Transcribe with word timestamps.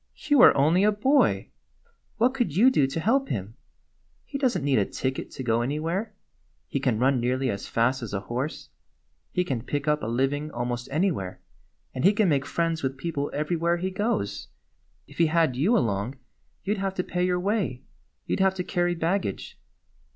"You 0.29 0.41
are 0.41 0.57
only 0.57 0.83
a 0.83 0.91
boy. 0.91 1.51
What 2.17 2.33
could 2.33 2.55
you 2.55 2.71
do 2.71 2.87
to 2.87 2.99
help 2.99 3.29
him? 3.29 3.53
He 4.25 4.39
does 4.39 4.57
n't 4.57 4.65
need 4.65 4.79
a 4.79 4.85
ticket 4.87 5.29
to 5.33 5.43
go 5.43 5.61
any 5.61 5.79
where; 5.79 6.15
he 6.67 6.79
can 6.79 6.97
run 6.97 7.19
nearly 7.19 7.51
as 7.51 7.67
fast 7.67 8.01
as 8.01 8.11
a 8.11 8.21
horse; 8.21 8.69
he 9.31 9.43
can 9.43 9.61
pick 9.61 9.87
up 9.87 10.01
a 10.01 10.07
living 10.07 10.49
almost 10.49 10.89
anywhere, 10.91 11.39
and 11.93 12.03
he 12.03 12.13
can 12.13 12.27
make 12.29 12.47
friends 12.47 12.81
with 12.81 12.97
people 12.97 13.29
everywhere 13.31 13.77
he 13.77 13.89
103 13.89 13.91
GYPSY, 13.91 14.25
THE 14.25 14.33
TALKING 14.33 14.47
DOG 14.47 14.47
goes. 14.47 14.47
If 15.05 15.19
lie 15.19 15.25
had 15.39 15.55
you 15.55 15.77
along, 15.77 16.15
you 16.63 16.73
'd 16.73 16.77
have 16.79 16.95
to 16.95 17.03
pay 17.03 17.23
your 17.23 17.39
way; 17.39 17.83
you 18.25 18.35
'd 18.35 18.39
have 18.39 18.55
to 18.55 18.63
carry 18.63 18.95
baggage. 18.95 19.59